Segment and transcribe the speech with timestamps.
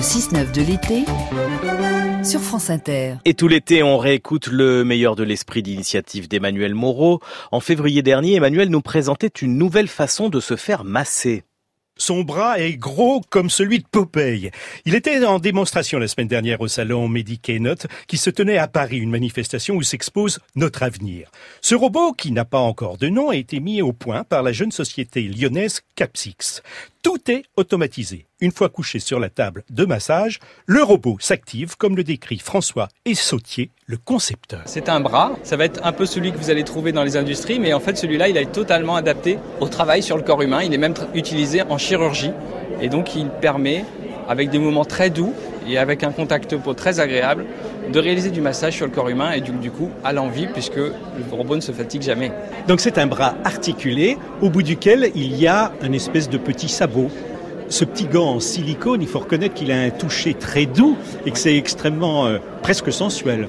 [0.00, 1.04] Le 6-9 de l'été
[2.24, 3.16] sur France Inter.
[3.26, 7.20] Et tout l'été, on réécoute le meilleur de l'esprit d'initiative d'Emmanuel Moreau.
[7.52, 11.44] En février dernier, Emmanuel nous présentait une nouvelle façon de se faire masser.
[12.00, 14.50] Son bras est gros comme celui de Popeye.
[14.86, 17.74] Il était en démonstration la semaine dernière au salon Medicainot
[18.06, 21.30] qui se tenait à Paris, une manifestation où s'expose notre avenir.
[21.60, 24.52] Ce robot, qui n'a pas encore de nom, a été mis au point par la
[24.52, 26.62] jeune société lyonnaise Capsix.
[27.02, 28.26] Tout est automatisé.
[28.42, 32.88] Une fois couché sur la table de massage, le robot s'active comme le décrit François
[33.06, 34.60] Essautier, le concepteur.
[34.66, 37.16] C'est un bras, ça va être un peu celui que vous allez trouver dans les
[37.16, 40.62] industries, mais en fait celui-là il est totalement adapté au travail sur le corps humain,
[40.62, 42.32] il est même utilisé en chirurgie
[42.82, 43.86] et donc il permet,
[44.28, 45.32] avec des mouvements très doux
[45.66, 47.46] et avec un contact peau très agréable,
[47.90, 50.76] de réaliser du massage sur le corps humain et du, du coup à l'envie puisque
[50.76, 50.92] le
[51.30, 52.32] robot ne se fatigue jamais.
[52.68, 56.68] Donc c'est un bras articulé au bout duquel il y a un espèce de petit
[56.68, 57.08] sabot.
[57.68, 61.30] Ce petit gant en silicone, il faut reconnaître qu'il a un toucher très doux et
[61.30, 63.48] que c'est extrêmement euh, presque sensuel.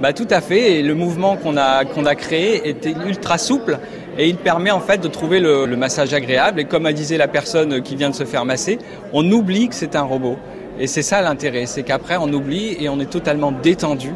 [0.00, 0.78] Bah tout à fait.
[0.78, 3.78] Et le mouvement qu'on a qu'on a créé était ultra souple
[4.16, 6.60] et il permet en fait de trouver le, le massage agréable.
[6.60, 8.78] Et comme a disait la personne qui vient de se faire masser,
[9.12, 10.38] on oublie que c'est un robot.
[10.80, 14.12] Et c'est ça l'intérêt, c'est qu'après on oublie et on est totalement détendu.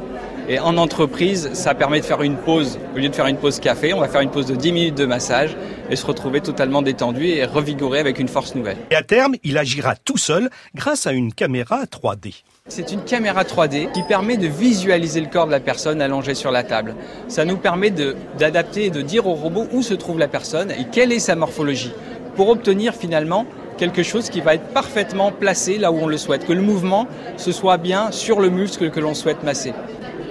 [0.49, 2.79] Et en entreprise, ça permet de faire une pause.
[2.95, 4.97] Au lieu de faire une pause café, on va faire une pause de 10 minutes
[4.97, 5.57] de massage
[5.91, 8.77] et se retrouver totalement détendu et revigoré avec une force nouvelle.
[8.91, 12.43] Et à terme, il agira tout seul grâce à une caméra 3D.
[12.69, 16.53] C'est une caméra 3D qui permet de visualiser le corps de la personne allongée sur
[16.53, 16.95] la table.
[17.29, 17.91] Ça nous permet
[18.39, 21.35] d'adapter et de dire au robot où se trouve la personne et quelle est sa
[21.35, 21.93] morphologie
[22.37, 23.47] pour obtenir finalement
[23.77, 27.07] quelque chose qui va être parfaitement placé là où on le souhaite, que le mouvement
[27.37, 29.73] se soit bien sur le muscle que l'on souhaite masser.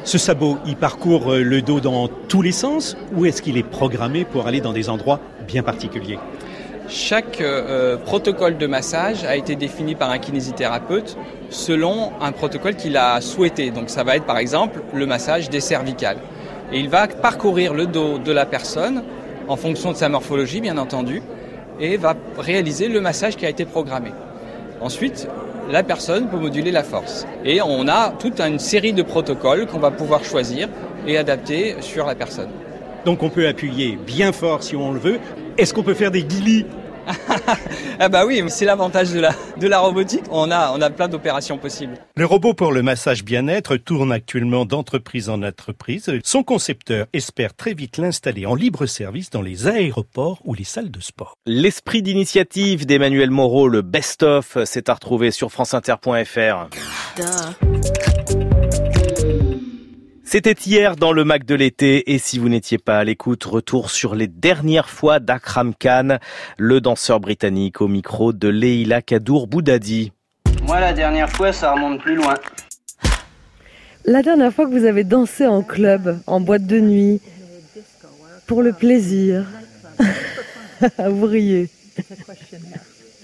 [0.04, 3.64] Ce sabot, il parcourt euh, le dos dans tous les sens ou est-ce qu'il est
[3.64, 6.18] programmé pour aller dans des endroits bien particuliers?
[6.88, 11.18] Chaque euh, protocole de massage a été défini par un kinésithérapeute
[11.50, 13.70] selon un protocole qu'il a souhaité.
[13.70, 16.18] Donc ça va être par exemple le massage des cervicales.
[16.74, 19.04] Et il va parcourir le dos de la personne
[19.48, 21.22] en fonction de sa morphologie bien entendu
[21.82, 24.12] et va réaliser le massage qui a été programmé.
[24.80, 25.28] Ensuite,
[25.70, 27.26] la personne peut moduler la force.
[27.44, 30.70] Et on a toute une série de protocoles qu'on va pouvoir choisir
[31.08, 32.50] et adapter sur la personne.
[33.06, 35.20] Donc on peut appuyer bien fort si on le veut.
[35.58, 36.66] Est-ce qu'on peut faire des guilis
[38.00, 40.24] ah bah oui, c'est l'avantage de la, de la robotique.
[40.32, 41.96] On a, on a plein d'opérations possibles.
[42.16, 46.12] Le robot pour le massage bien-être tourne actuellement d'entreprise en entreprise.
[46.24, 50.92] Son concepteur espère très vite l'installer en libre service dans les aéroports ou les salles
[50.92, 51.36] de sport.
[51.46, 56.70] L'esprit d'initiative d'Emmanuel Moreau, le best-of, c'est à retrouver sur franceinter.fr.
[60.32, 63.92] C'était hier dans le Mac de l'été et si vous n'étiez pas à l'écoute, retour
[63.92, 66.20] sur les dernières fois d'Akram Khan,
[66.58, 70.14] le danseur britannique au micro de Leila Kadour Boudadi.
[70.64, 72.36] Moi la dernière fois ça remonte plus loin.
[74.06, 77.20] La dernière fois que vous avez dansé en club, en boîte de nuit,
[78.48, 79.44] pour le plaisir,
[80.98, 81.70] vous riez.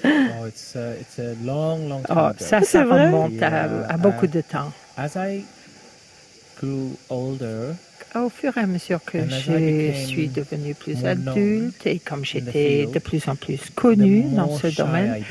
[0.03, 0.50] Oh, oh
[2.35, 4.73] ça, ça remonte à, à beaucoup de temps.
[8.16, 13.00] Au fur et à mesure que je suis devenue plus adulte et comme j'étais de
[13.00, 15.23] plus en plus connue dans ce domaine,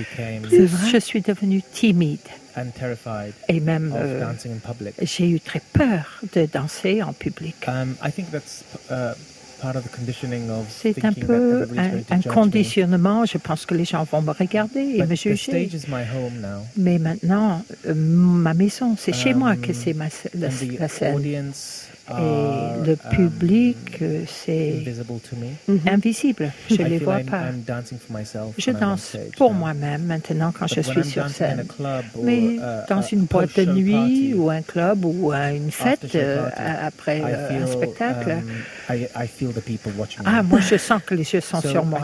[0.50, 2.18] je suis devenue timide.
[3.48, 4.24] Et même, euh,
[5.02, 7.56] j'ai eu très peur de danser en public.
[10.68, 11.66] C'est un peu
[12.10, 13.24] un, conditionnement.
[13.24, 15.68] Je pense que les gens vont me regarder et me juger.
[16.76, 19.94] Mais maintenant, euh, ma maison, c'est chez moi que um, c'est
[20.34, 21.52] la, la scène.
[22.08, 24.74] Et le um, public, euh, c'est
[25.66, 25.80] mhm.
[25.88, 26.52] invisible.
[26.70, 27.46] Je ne les vois pas.
[28.56, 31.64] Je danse pour moi-même maintenant quand je suis sur scène.
[32.22, 36.48] Mais uh, dans une boîte de nuit ou un club ou une fête euh,
[36.80, 38.36] après un spectacle,
[38.88, 38.96] um,
[40.24, 42.02] ah, moi je sens que les yeux sont sur moi.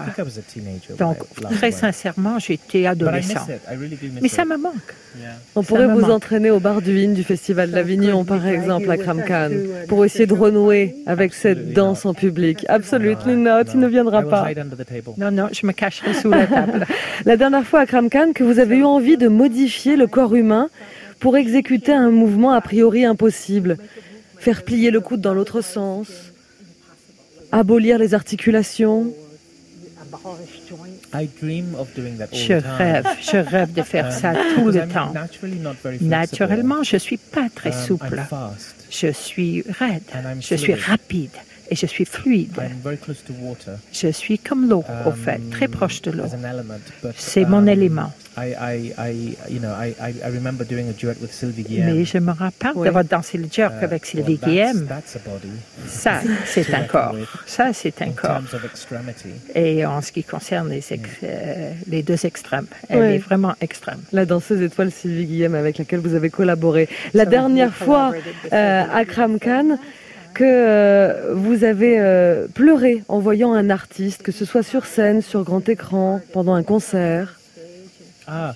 [0.99, 1.19] Donc,
[1.53, 3.47] très sincèrement, j'étais adolescent.
[4.21, 4.95] Mais ça me manque.
[5.55, 8.97] On pourrait vous entraîner au bar du Vin du Festival de l'Avignon, par exemple, à
[8.97, 9.51] Kramkan
[9.93, 12.65] pour essayer de renouer avec cette danse en public.
[12.71, 14.49] Absolument, non, tu ne viendras pas.
[15.19, 16.87] Non, non, je me cacherai sous la table.
[17.27, 20.71] la dernière fois à Kramkan que vous avez eu envie de modifier le corps humain
[21.21, 23.77] pour exécuter un mouvement a priori impossible.
[24.39, 26.09] Faire plier le coude dans l'autre sens,
[27.53, 29.13] abolir les articulations,
[32.33, 35.13] je rêve, je rêve de faire ça tout le temps.
[36.01, 38.23] Naturellement, je suis pas très souple.
[38.91, 40.03] Je suis raide,
[40.41, 41.31] je suis rapide
[41.73, 42.53] et je suis fluide.
[43.93, 46.25] Je suis comme l'eau, au fait, très proche de l'eau.
[47.17, 48.13] C'est mon élément.
[48.37, 48.47] Mais
[52.05, 54.87] je me rappelle d'avoir dansé le jerk uh, avec Sylvie Guillem.
[55.87, 57.15] Ça, c'est un corps.
[57.47, 58.41] Ça, c'est un corps.
[59.55, 60.83] Et en ce qui concerne les,
[61.23, 64.01] euh, les deux extrêmes, elle est vraiment extrême.
[64.13, 66.89] La danseuse étoile Sylvie Guillem avec laquelle vous avez collaboré.
[67.15, 68.13] La dernière fois
[68.53, 69.79] euh, à Kram Khan,
[70.35, 75.23] que euh, vous avez euh, pleuré en voyant un artiste, que ce soit sur scène,
[75.23, 77.39] sur grand écran, pendant un concert?
[78.27, 78.55] Ah,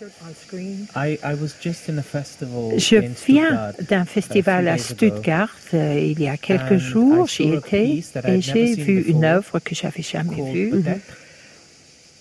[2.78, 2.96] je
[3.26, 7.26] viens d'un festival à Stuttgart euh, il y a quelques jours.
[7.26, 10.84] J'y étais et j'ai vu une œuvre que j'avais jamais vue.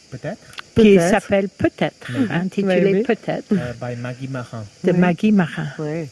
[0.09, 0.55] Peut-être.
[0.75, 3.53] Qui s'appelle Peut-être, intitulée Peut-être.
[4.83, 5.67] De Maggie Marin.
[5.79, 6.07] Uh, uh,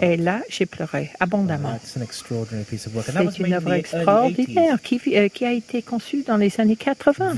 [0.00, 1.78] et là, j'ai pleuré abondamment.
[1.82, 7.34] C'est une œuvre extraordinaire qui, euh, qui, a été conçue dans les années 80.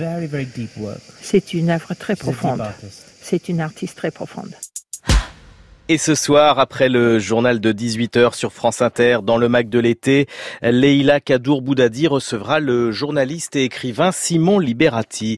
[1.23, 2.63] C'est une œuvre très profonde.
[3.23, 4.55] C'est une artiste très profonde.
[5.89, 9.79] Et ce soir, après le journal de 18h sur France Inter, dans le Mac de
[9.79, 10.27] l'été,
[10.61, 15.35] Leila Kadour Boudadi recevra le journaliste et écrivain Simon Liberati.